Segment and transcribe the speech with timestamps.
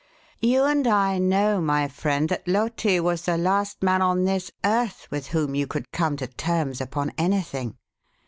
[0.39, 5.05] You and I know, my friend, that Loti was the last man on this earth
[5.11, 7.77] with whom you could come to terms upon anything.